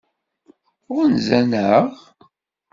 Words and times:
Ɣunzan-aɣ? 0.95 1.87